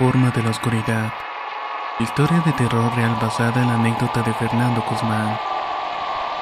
[0.00, 1.12] Forma de la oscuridad.
[1.98, 5.36] Historia de terror real basada en la anécdota de Fernando Guzmán.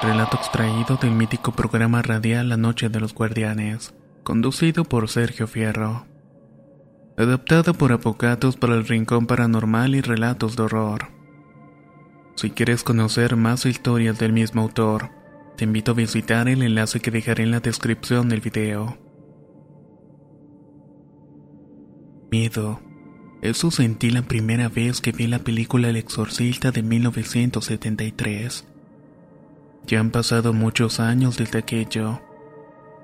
[0.00, 6.06] Relato extraído del mítico programa radial La Noche de los Guardianes, conducido por Sergio Fierro.
[7.16, 11.08] Adaptada por Apocatos para el Rincón Paranormal y Relatos de Horror.
[12.36, 15.10] Si quieres conocer más historias del mismo autor,
[15.56, 18.96] te invito a visitar el enlace que dejaré en la descripción del video.
[22.30, 22.87] Miedo.
[23.40, 28.64] Eso sentí la primera vez que vi la película El Exorcista de 1973.
[29.86, 32.20] Ya han pasado muchos años desde aquello.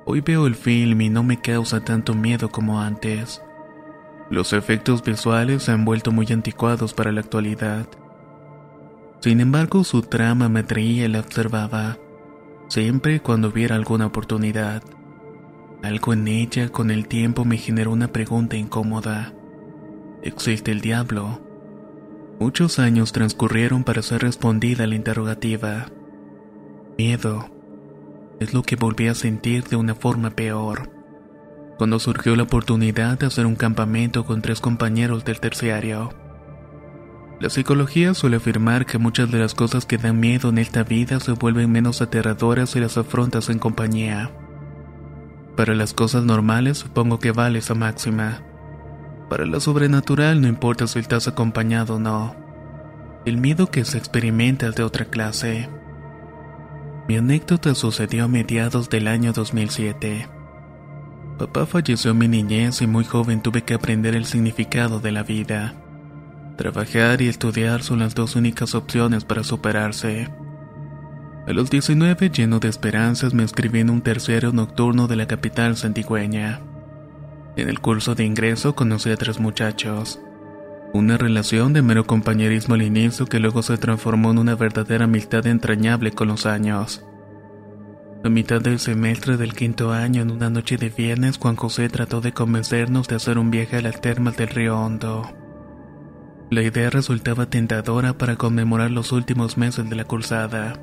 [0.07, 3.43] Hoy veo el film y no me causa tanto miedo como antes.
[4.29, 7.87] Los efectos visuales se han vuelto muy anticuados para la actualidad.
[9.21, 11.97] Sin embargo, su trama me atraía y la observaba,
[12.69, 14.83] siempre cuando hubiera alguna oportunidad.
[15.83, 19.33] Algo en ella con el tiempo me generó una pregunta incómoda.
[20.25, 21.39] ¿Existe el diablo?
[22.41, 25.89] Muchos años transcurrieron para ser respondida la interrogativa.
[26.97, 27.51] Miedo.
[28.41, 30.91] Es lo que volví a sentir de una forma peor.
[31.77, 36.15] Cuando surgió la oportunidad de hacer un campamento con tres compañeros del terciario.
[37.39, 41.21] La psicología suele afirmar que muchas de las cosas que dan miedo en esta vida
[41.21, 44.31] se vuelven menos aterradoras si las afrontas en compañía.
[45.55, 48.41] Para las cosas normales supongo que vale esa máxima.
[49.29, 52.37] Para lo sobrenatural no importa si estás acompañado o no.
[53.25, 55.69] El miedo que se experimenta es de otra clase.
[57.09, 60.29] Mi anécdota sucedió a mediados del año 2007.
[61.39, 65.23] Papá falleció en mi niñez y muy joven tuve que aprender el significado de la
[65.23, 65.75] vida.
[66.57, 70.29] Trabajar y estudiar son las dos únicas opciones para superarse.
[71.47, 75.77] A los 19, lleno de esperanzas, me inscribí en un terciario nocturno de la capital
[75.77, 76.61] santigüeña.
[77.57, 80.21] En el curso de ingreso conocí a tres muchachos.
[80.93, 85.47] Una relación de mero compañerismo al inicio que luego se transformó en una verdadera amistad
[85.47, 87.05] entrañable con los años.
[88.25, 92.21] A mitad del semestre del quinto año, en una noche de viernes, Juan José trató
[92.21, 95.31] de convencernos de hacer un viaje a las termas del río Hondo.
[96.51, 100.81] La idea resultaba tentadora para conmemorar los últimos meses de la cursada.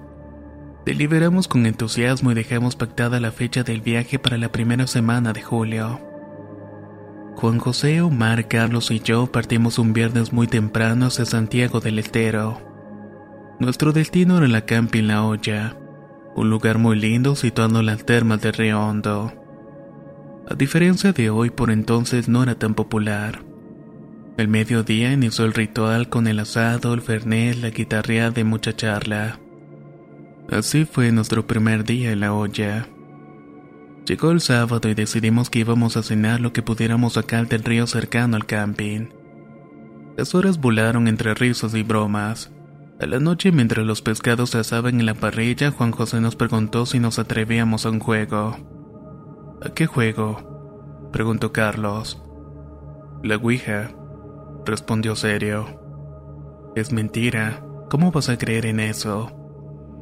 [0.86, 5.42] Deliberamos con entusiasmo y dejamos pactada la fecha del viaje para la primera semana de
[5.42, 6.11] julio.
[7.36, 12.62] Juan José, Omar, Carlos y yo partimos un viernes muy temprano hacia Santiago del Estero.
[13.60, 15.78] Nuestro destino era la Camping La Olla,
[16.36, 19.34] un lugar muy lindo situado en las termas de Río Hondo.
[20.50, 23.44] A diferencia de hoy, por entonces no era tan popular.
[24.38, 29.40] El mediodía inició el ritual con el asado, el fernet, la guitarreada y mucha charla.
[30.50, 32.88] Así fue nuestro primer día en la olla.
[34.06, 37.86] Llegó el sábado y decidimos que íbamos a cenar lo que pudiéramos sacar del río
[37.86, 39.10] cercano al camping.
[40.18, 42.52] Las horas volaron entre risas y bromas.
[43.00, 46.86] A la noche, mientras los pescados se asaban en la parrilla, Juan José nos preguntó
[46.86, 48.58] si nos atrevíamos a un juego.
[49.64, 51.10] ¿A qué juego?
[51.12, 52.22] preguntó Carlos.
[53.24, 53.92] La Ouija,
[54.66, 55.80] respondió serio.
[56.76, 57.64] Es mentira.
[57.90, 59.32] ¿Cómo vas a creer en eso?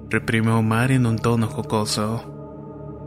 [0.09, 2.38] reprimió Omar en un tono jocoso.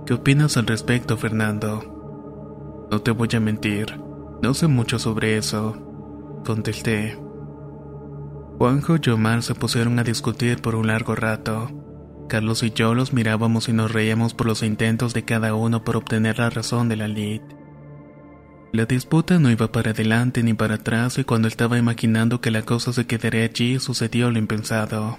[0.06, 2.88] ¿Qué opinas al respecto, Fernando?
[2.90, 3.98] No te voy a mentir,
[4.42, 7.16] no sé mucho sobre eso, contesté.
[8.58, 11.70] Juanjo y Omar se pusieron a discutir por un largo rato.
[12.28, 15.96] Carlos y yo los mirábamos y nos reíamos por los intentos de cada uno por
[15.96, 17.40] obtener la razón de la lid.
[18.72, 22.62] La disputa no iba para adelante ni para atrás y cuando estaba imaginando que la
[22.62, 25.18] cosa se quedaría allí sucedió lo impensado.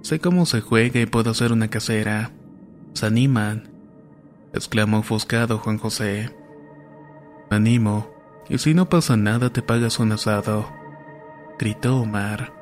[0.00, 2.32] Sé cómo se juega y puedo hacer una casera.
[2.96, 3.68] Se animan,
[4.54, 6.34] exclamó ofuscado Juan José.
[7.50, 8.10] Animo,
[8.48, 10.72] y si no pasa nada te pagas un asado,
[11.58, 12.54] gritó Omar.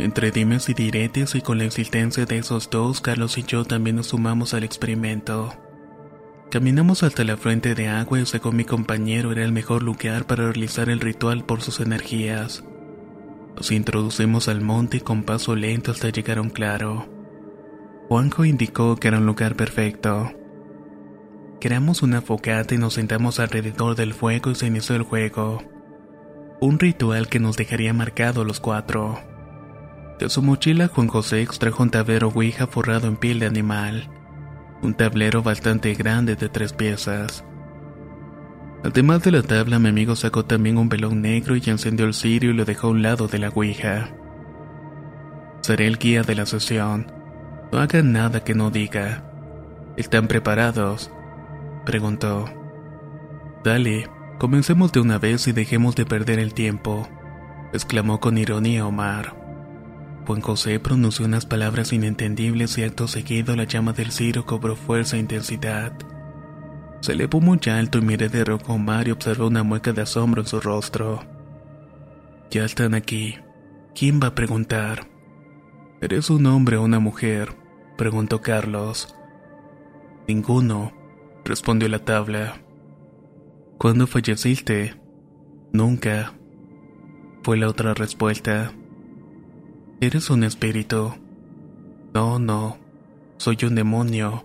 [0.00, 3.94] Entre dimes y diretes y con la existencia de esos dos, Carlos y yo también
[3.94, 5.54] nos sumamos al experimento.
[6.50, 10.46] Caminamos hasta la fuente de agua y según mi compañero era el mejor lugar para
[10.46, 12.64] realizar el ritual por sus energías.
[13.54, 17.11] Nos introducimos al monte con paso lento hasta llegar a un claro.
[18.12, 20.32] Juanjo indicó que era un lugar perfecto.
[21.62, 25.62] Creamos una fogata y nos sentamos alrededor del fuego y se inició el juego.
[26.60, 29.18] Un ritual que nos dejaría marcado los cuatro.
[30.18, 34.10] De su mochila, Juan José extrajo un tablero Ouija forrado en piel de animal
[34.82, 37.46] un tablero bastante grande de tres piezas.
[38.84, 42.50] Además de la tabla, mi amigo sacó también un velón negro y encendió el cirio
[42.50, 44.10] y lo dejó a un lado de la Ouija.
[45.62, 47.21] Seré el guía de la sesión.
[47.72, 49.24] No hagan nada que no diga.
[49.96, 51.10] ¿Están preparados?
[51.86, 52.44] Preguntó.
[53.64, 57.08] Dale, comencemos de una vez y dejemos de perder el tiempo,
[57.72, 59.34] exclamó con ironía Omar.
[60.26, 65.16] Juan José pronunció unas palabras inentendibles y acto seguido la llama del ciro cobró fuerza
[65.16, 65.94] e intensidad.
[67.00, 70.02] Se elevó muy alto y miré de rojo a Omar y observé una mueca de
[70.02, 71.24] asombro en su rostro.
[72.50, 73.38] Ya están aquí.
[73.94, 75.08] ¿Quién va a preguntar?
[76.02, 77.61] ¿Eres un hombre o una mujer?
[77.96, 79.14] Preguntó Carlos.
[80.28, 80.92] Ninguno,
[81.44, 82.60] respondió la tabla.
[83.78, 84.94] ¿Cuándo falleciste?
[85.72, 86.34] Nunca.
[87.42, 88.72] Fue la otra respuesta.
[90.00, 91.14] Eres un espíritu.
[92.14, 92.78] No, no,
[93.36, 94.44] soy un demonio.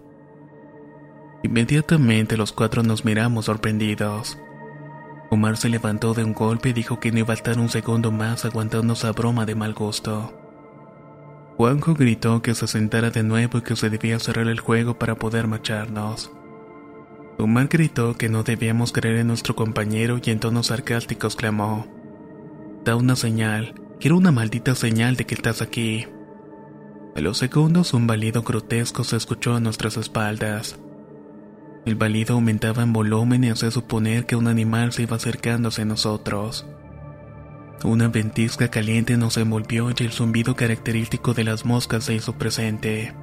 [1.44, 4.40] Inmediatamente los cuatro nos miramos sorprendidos.
[5.30, 8.12] Omar se levantó de un golpe y dijo que no iba a estar un segundo
[8.12, 10.34] más aguantando esa broma de mal gusto.
[11.58, 15.16] Juanjo gritó que se sentara de nuevo y que se debía cerrar el juego para
[15.16, 16.32] poder marcharnos.
[17.38, 21.88] Omar gritó que no debíamos creer en nuestro compañero y en tonos sarcásticos clamó:
[22.86, 26.06] Da una señal, Quiero una maldita señal de que estás aquí.
[27.16, 30.78] A los segundos un balido grotesco se escuchó a nuestras espaldas.
[31.84, 35.86] El balido aumentaba en volumen y hacía suponer que un animal se iba acercándose a
[35.86, 36.68] nosotros.
[37.84, 43.14] Una ventisca caliente nos envolvió y el zumbido característico de las moscas se hizo presente.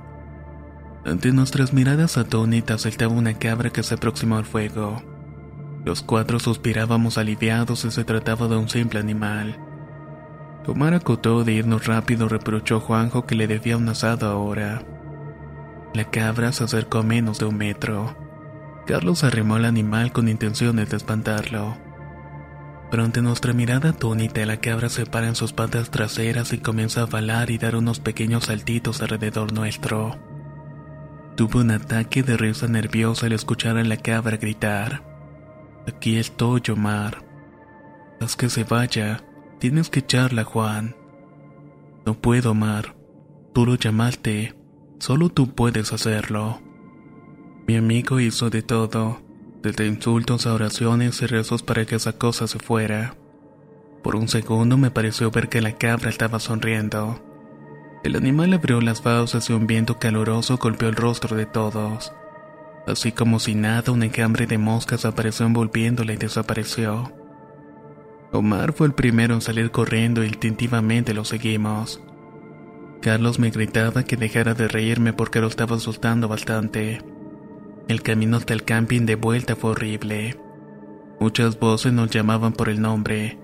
[1.04, 5.02] Ante nuestras miradas atónitas saltaba una cabra que se aproximó al fuego.
[5.84, 9.58] Los cuatro suspirábamos aliviados y se trataba de un simple animal.
[10.66, 14.82] Omar acotó de irnos rápido reprochó Juanjo que le debía un asado ahora.
[15.92, 18.16] La cabra se acercó a menos de un metro.
[18.86, 21.76] Carlos arrimó al animal con intenciones de espantarlo.
[22.94, 27.06] Pero nuestra mirada atónita, la cabra se para en sus patas traseras y comienza a
[27.06, 30.16] balar y dar unos pequeños saltitos alrededor nuestro.
[31.34, 35.02] Tuve un ataque de risa nerviosa al escuchar a la cabra gritar.
[35.88, 37.24] Aquí estoy, Omar.
[38.20, 39.24] Haz que se vaya,
[39.58, 40.94] Tienes que echarla, Juan.
[42.06, 42.94] No puedo, Omar.
[43.52, 44.54] Tú lo llamaste.
[45.00, 46.62] Solo tú puedes hacerlo.
[47.66, 49.20] Mi amigo hizo de todo,
[49.64, 53.16] desde insultos a oraciones y rezos para que esa cosa se fuera.
[54.02, 57.24] Por un segundo me pareció ver que la cabra estaba sonriendo.
[58.04, 62.12] El animal abrió las fauces y un viento caluroso golpeó el rostro de todos.
[62.86, 67.10] Así como si nada, un enjambre de moscas apareció envolviéndola y desapareció.
[68.30, 72.02] Omar fue el primero en salir corriendo e instintivamente lo seguimos.
[73.00, 77.13] Carlos me gritaba que dejara de reírme porque lo estaba asustando bastante.
[77.86, 80.36] El camino hasta el camping de vuelta fue horrible.
[81.20, 83.38] Muchas voces nos llamaban por el nombre.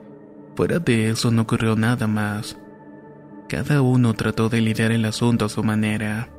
[0.57, 2.59] Fuera de eso no ocurrió nada más.
[3.49, 6.31] Cada uno trató de lidiar el asunto a su manera.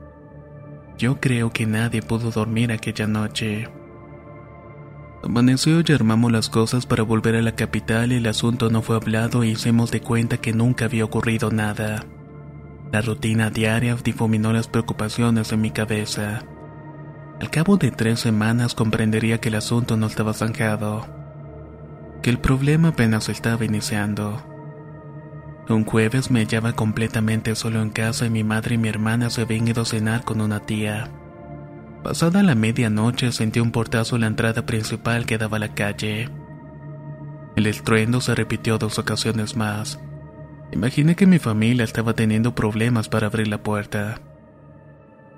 [0.97, 3.69] Yo creo que nadie pudo dormir aquella noche.
[5.23, 8.95] Amaneció y armamos las cosas para volver a la capital y el asunto no fue
[8.95, 12.05] hablado e hicimos de cuenta que nunca había ocurrido nada.
[12.91, 16.43] La rutina diaria difuminó las preocupaciones en mi cabeza.
[17.41, 21.07] Al cabo de tres semanas comprendería que el asunto no estaba zanjado,
[22.21, 24.43] que el problema apenas estaba iniciando.
[25.67, 29.41] Un jueves me hallaba completamente solo en casa y mi madre y mi hermana se
[29.41, 31.09] habían ido a cenar con una tía.
[32.03, 36.29] Pasada la medianoche sentí un portazo en la entrada principal que daba a la calle.
[37.55, 39.99] El estruendo se repitió dos ocasiones más.
[40.71, 44.21] Imaginé que mi familia estaba teniendo problemas para abrir la puerta.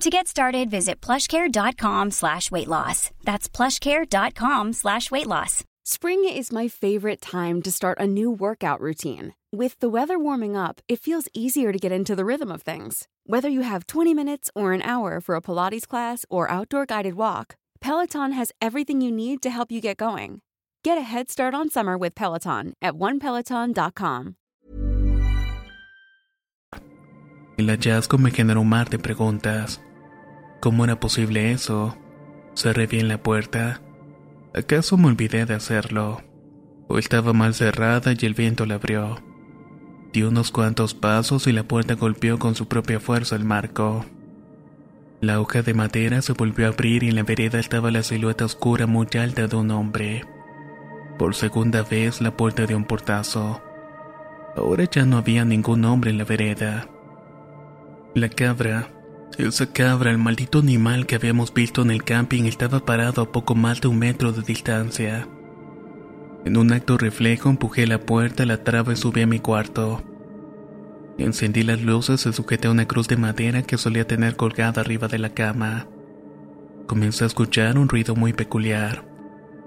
[0.00, 3.10] To get started, visit plushcare.com slash weight loss.
[3.22, 5.62] That's plushcare.com slash weight loss.
[5.84, 9.34] Spring is my favorite time to start a new workout routine.
[9.52, 13.08] With the weather warming up, it feels easier to get into the rhythm of things.
[13.26, 17.12] Whether you have 20 minutes or an hour for a Pilates class or outdoor guided
[17.12, 20.40] walk, Peloton has everything you need to help you get going.
[20.82, 24.36] Get a head start on summer with Peloton at onepeloton.com.
[27.58, 29.82] El hallazgo me generó un mar de preguntas.
[30.60, 31.96] ¿Cómo era posible eso?
[32.54, 33.80] Cerré bien la puerta.
[34.54, 36.20] ¿Acaso me olvidé de hacerlo?
[36.86, 39.22] ¿O estaba mal cerrada y el viento la abrió?
[40.12, 44.04] Di unos cuantos pasos y la puerta golpeó con su propia fuerza el marco.
[45.22, 48.44] La hoja de madera se volvió a abrir y en la vereda estaba la silueta
[48.44, 50.24] oscura muy alta de un hombre.
[51.18, 53.62] Por segunda vez la puerta dio un portazo.
[54.56, 56.86] Ahora ya no había ningún hombre en la vereda.
[58.14, 58.88] La cabra,
[59.38, 63.54] esa cabra, el maldito animal que habíamos visto en el camping, estaba parado a poco
[63.54, 65.28] más de un metro de distancia.
[66.44, 70.02] En un acto reflejo empujé la puerta, la traba y subí a mi cuarto.
[71.18, 75.06] Encendí las luces y sujeté a una cruz de madera que solía tener colgada arriba
[75.06, 75.86] de la cama.
[76.86, 79.04] Comencé a escuchar un ruido muy peculiar.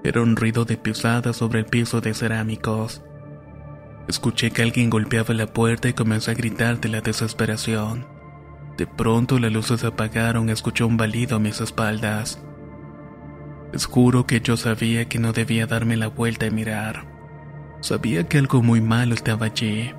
[0.04, 3.04] Era un ruido de pisadas sobre el piso de cerámicos.
[4.08, 8.13] Escuché que alguien golpeaba la puerta y comencé a gritar de la desesperación.
[8.78, 12.42] De pronto las luces se apagaron escuché un balido a mis espaldas.
[13.72, 17.06] Les juro que yo sabía que no debía darme la vuelta y mirar.
[17.82, 19.92] Sabía que algo muy malo estaba allí,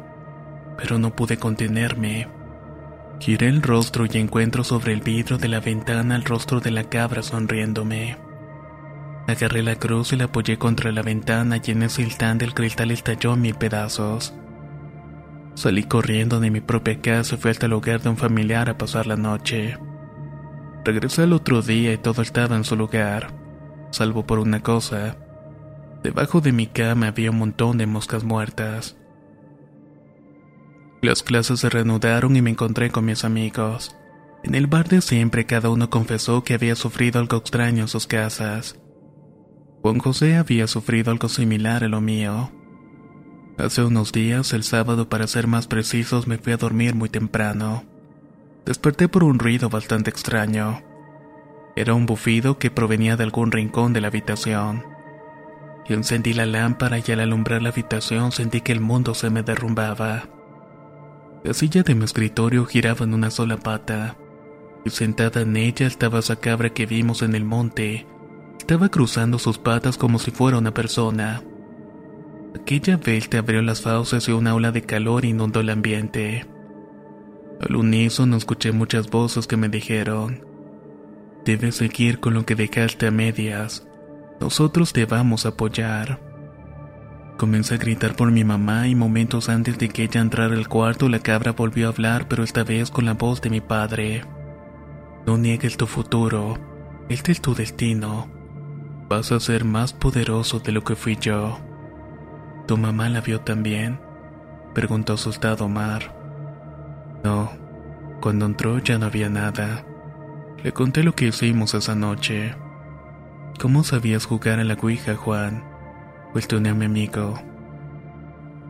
[0.77, 2.29] pero no pude contenerme.
[3.21, 6.85] Giré el rostro y encuentro sobre el vidrio de la ventana el rostro de la
[6.85, 8.17] cabra sonriéndome.
[9.27, 12.91] Agarré la cruz y la apoyé contra la ventana y en ese instante el cristal
[12.91, 14.35] estalló en mil pedazos.
[15.55, 18.79] Salí corriendo de mi propia casa y fui hasta el hogar de un familiar a
[18.79, 19.79] pasar la noche.
[20.85, 23.45] Regresé al otro día y todo estaba en su lugar
[23.95, 25.17] salvo por una cosa.
[26.03, 28.97] Debajo de mi cama había un montón de moscas muertas.
[31.01, 33.97] Las clases se reanudaron y me encontré con mis amigos.
[34.43, 38.07] En el bar de siempre cada uno confesó que había sufrido algo extraño en sus
[38.07, 38.79] casas.
[39.83, 42.51] Juan José había sufrido algo similar a lo mío.
[43.57, 47.85] Hace unos días, el sábado para ser más precisos, me fui a dormir muy temprano.
[48.67, 50.83] Desperté por un ruido bastante extraño.
[51.77, 54.85] Era un bufido que provenía de algún rincón de la habitación.
[55.89, 59.45] Y encendí la lámpara y al alumbrar la habitación sentí que el mundo se me
[59.45, 60.25] derrumbaba.
[61.45, 64.17] La silla de mi escritorio giraba en una sola pata,
[64.85, 68.07] y sentada en ella estaba esa cabra que vimos en el monte.
[68.59, 71.43] Estaba cruzando sus patas como si fuera una persona.
[72.55, 76.47] Aquella te abrió las fauces y una ola de calor inundó el ambiente.
[77.61, 80.45] Al unísono escuché muchas voces que me dijeron,
[81.45, 83.87] Debes seguir con lo que dejaste a medias.
[84.41, 86.21] Nosotros te vamos a apoyar.
[87.37, 91.09] Comencé a gritar por mi mamá y momentos antes de que ella entrara al cuarto
[91.09, 94.23] la cabra volvió a hablar pero esta vez con la voz de mi padre.
[95.27, 96.59] No niegues tu futuro,
[97.09, 98.31] este es tu destino.
[99.09, 101.59] Vas a ser más poderoso de lo que fui yo.
[102.67, 104.01] ¿Tu mamá la vio también?
[104.75, 106.15] Preguntó asustado Omar.
[107.23, 107.51] No,
[108.21, 109.85] cuando entró ya no había nada.
[110.63, 112.55] Le conté lo que hicimos esa noche.
[113.61, 115.63] ¿Cómo sabías jugar a la Ouija, Juan?
[116.33, 117.35] Cuestioné a mi amigo.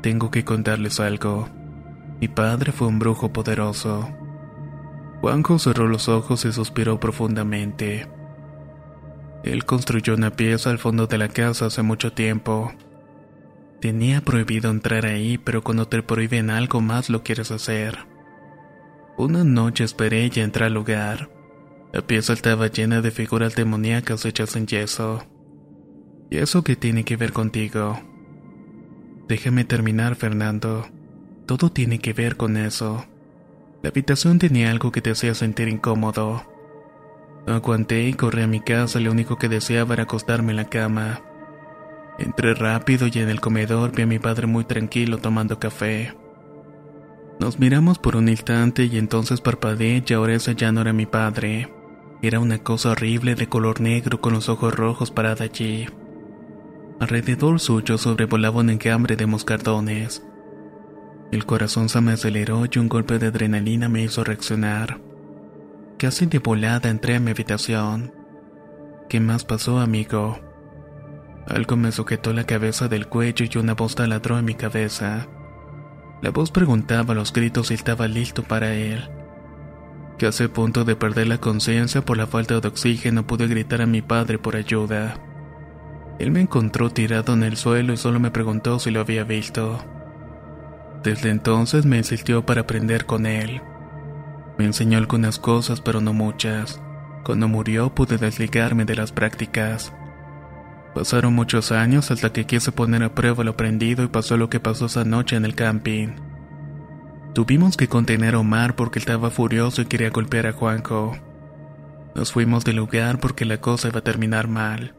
[0.03, 1.49] Tengo que contarles algo.
[2.21, 4.09] Mi padre fue un brujo poderoso.
[5.21, 8.09] Juanjo cerró los ojos y suspiró profundamente.
[9.43, 12.73] Él construyó una pieza al fondo de la casa hace mucho tiempo.
[13.85, 17.99] Tenía prohibido entrar ahí, pero cuando te prohíben algo más lo quieres hacer.
[19.19, 21.29] Una noche esperé y entré al lugar.
[21.93, 25.23] La pieza estaba llena de figuras demoníacas hechas en yeso.
[26.31, 28.01] ¿Y eso qué tiene que ver contigo?
[29.29, 30.89] Déjame terminar, Fernando.
[31.45, 33.05] Todo tiene que ver con eso.
[33.83, 36.43] La habitación tenía algo que te hacía sentir incómodo.
[37.47, 41.21] aguanté y corrí a mi casa, lo único que deseaba era acostarme en la cama.
[42.19, 46.15] Entré rápido y en el comedor vi a mi padre muy tranquilo tomando café.
[47.41, 51.07] Nos miramos por un instante y entonces parpadeé y ahora ese ya no era mi
[51.07, 51.73] padre.
[52.23, 55.87] Era una cosa horrible de color negro con los ojos rojos parada allí.
[57.01, 60.25] Alrededor suyo sobrevolaba un enjambre de moscardones.
[61.33, 65.01] El corazón se me aceleró y un golpe de adrenalina me hizo reaccionar.
[65.99, 68.13] Casi de volada entré a mi habitación.
[69.09, 70.39] ¿Qué más pasó, amigo?
[71.49, 75.27] Algo me sujetó la cabeza del cuello y una voz taladró en mi cabeza.
[76.23, 79.11] La voz preguntaba a los gritos si estaba listo para él.
[80.19, 83.87] Casi a punto de perder la conciencia por la falta de oxígeno pude gritar a
[83.87, 85.17] mi padre por ayuda.
[86.19, 89.85] Él me encontró tirado en el suelo y solo me preguntó si lo había visto.
[91.03, 93.61] Desde entonces me insistió para aprender con él.
[94.57, 96.81] Me enseñó algunas cosas pero no muchas.
[97.25, 99.93] Cuando murió pude desligarme de las prácticas.
[100.95, 104.61] Pasaron muchos años hasta que quise poner a prueba lo aprendido y pasó lo que
[104.61, 106.15] pasó esa noche en el camping.
[107.35, 111.17] Tuvimos que contener a Omar porque estaba furioso y quería golpear a Juanjo.
[112.15, 114.95] Nos fuimos del lugar porque la cosa iba a terminar mal.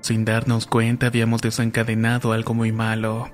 [0.00, 3.30] Sin darnos cuenta habíamos desencadenado algo muy malo.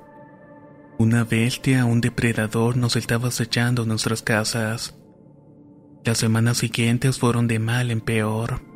[0.99, 4.95] Una bestia, un depredador nos estaba acechando nuestras casas.
[6.05, 8.76] Las semanas siguientes fueron de mal en peor.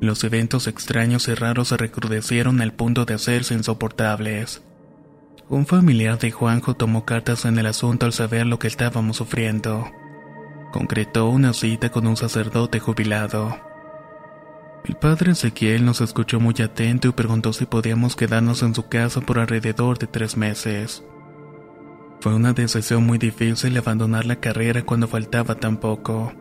[0.00, 4.62] Los eventos extraños y raros se recrudecieron al punto de hacerse insoportables.
[5.48, 9.90] Un familiar de Juanjo tomó cartas en el asunto al saber lo que estábamos sufriendo.
[10.72, 13.58] Concretó una cita con un sacerdote jubilado.
[14.84, 19.20] El padre Ezequiel nos escuchó muy atento y preguntó si podíamos quedarnos en su casa
[19.20, 21.02] por alrededor de tres meses.
[22.20, 26.32] Fue una decisión muy difícil abandonar la carrera cuando faltaba tan poco.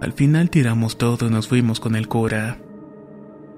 [0.00, 2.58] Al final tiramos todo y nos fuimos con el cura.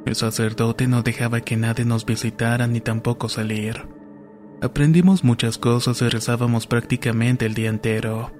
[0.07, 3.87] El sacerdote no dejaba que nadie nos visitara ni tampoco salir.
[4.61, 8.33] Aprendimos muchas cosas y rezábamos prácticamente el día entero.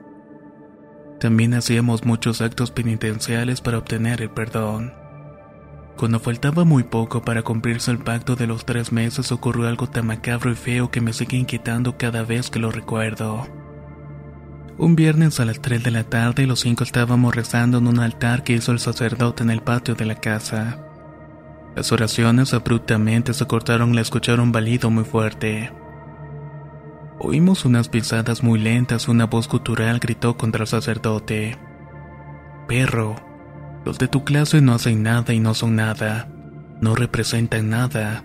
[1.19, 4.93] También hacíamos muchos actos penitenciales para obtener el perdón.
[5.97, 10.07] Cuando faltaba muy poco para cumplirse el pacto de los tres meses ocurrió algo tan
[10.07, 13.47] macabro y feo que me sigue inquietando cada vez que lo recuerdo.
[14.77, 18.43] Un viernes a las 3 de la tarde los cinco estábamos rezando en un altar
[18.43, 20.81] que hizo el sacerdote en el patio de la casa.
[21.77, 25.73] Las oraciones abruptamente se cortaron al escuchar un balido muy fuerte.
[27.19, 31.57] Oímos unas pisadas muy lentas una voz gutural gritó contra el sacerdote.
[32.69, 33.17] Perro,
[33.85, 36.29] los de tu clase no hacen nada y no son nada.
[36.81, 38.25] No representan nada.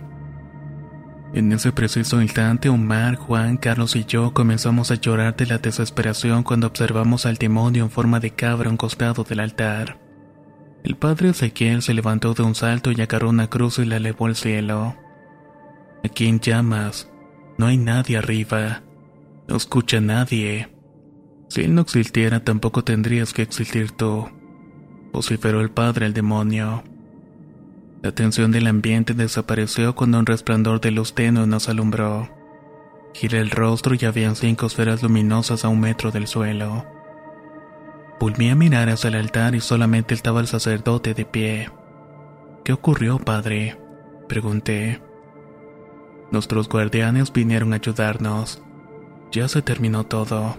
[1.32, 6.42] En ese preciso instante, Omar, Juan, Carlos y yo comenzamos a llorar de la desesperación
[6.42, 9.99] cuando observamos al demonio en forma de cabra a un costado del altar.
[10.82, 14.26] El padre Ezequiel se levantó de un salto y agarró una cruz y la elevó
[14.26, 14.96] al cielo.
[16.02, 17.10] ¿A quién llamas?
[17.58, 18.82] No hay nadie arriba.
[19.46, 20.68] No escucha nadie.
[21.48, 24.28] Si él no existiera, tampoco tendrías que existir tú.
[25.12, 26.84] Vociferó el padre al demonio.
[28.02, 32.30] La tensión del ambiente desapareció cuando un resplandor de luz tenue nos alumbró.
[33.12, 36.86] Giré el rostro y habían cinco esferas luminosas a un metro del suelo.
[38.20, 41.70] Volví a mirar hacia el altar y solamente estaba el sacerdote de pie.
[42.64, 43.80] ¿Qué ocurrió, padre?
[44.28, 45.00] Pregunté.
[46.30, 48.62] Nuestros guardianes vinieron a ayudarnos.
[49.32, 50.58] Ya se terminó todo.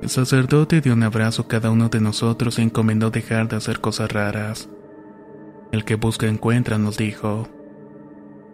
[0.00, 3.80] El sacerdote dio un abrazo a cada uno de nosotros y encomendó dejar de hacer
[3.82, 4.70] cosas raras.
[5.72, 7.50] El que busca encuentra, nos dijo.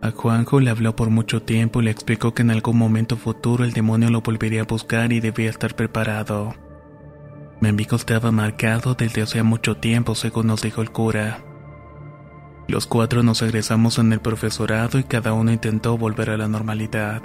[0.00, 3.62] A Juanjo le habló por mucho tiempo y le explicó que en algún momento futuro
[3.62, 6.56] el demonio lo volvería a buscar y debía estar preparado.
[7.62, 11.44] Mi amigo estaba marcado desde hacía mucho tiempo, según nos dijo el cura.
[12.66, 17.22] Los cuatro nos egresamos en el profesorado y cada uno intentó volver a la normalidad.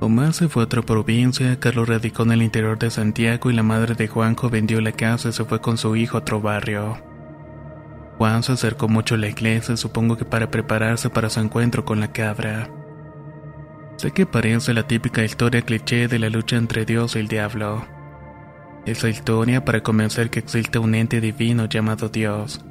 [0.00, 3.62] Omar se fue a otra provincia, Carlos radicó en el interior de Santiago y la
[3.62, 6.96] madre de Juanjo vendió la casa y se fue con su hijo a otro barrio.
[8.16, 12.00] Juan se acercó mucho a la iglesia, supongo que para prepararse para su encuentro con
[12.00, 12.70] la cabra.
[13.98, 17.93] Sé que parece la típica historia cliché de la lucha entre Dios y el diablo
[18.86, 22.64] esa historia para convencer que existe un ente divino llamado Dios.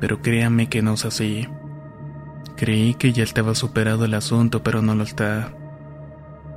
[0.00, 1.48] Pero créanme que no es así.
[2.56, 5.52] Creí que ya estaba superado el asunto, pero no lo está.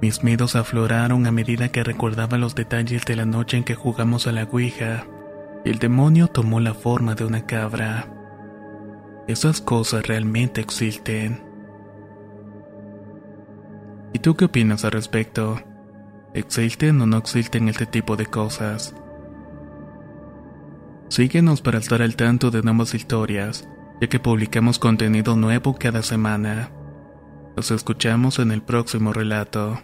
[0.02, 4.28] Mis miedos afloraron a medida que recordaba los detalles de la noche en que jugamos
[4.28, 5.06] a la Ouija.
[5.65, 8.08] El demonio tomó la forma de una cabra.
[9.28, 11.43] Esas cosas realmente existen.
[14.13, 15.62] ¿Y tú qué opinas al respecto?
[16.34, 18.96] ¿Existen o no existen este tipo de cosas?
[21.10, 23.68] Síguenos para estar al tanto de nuevas historias,
[24.00, 26.72] ya que publicamos contenido nuevo cada semana.
[27.56, 29.84] Nos escuchamos en el próximo relato.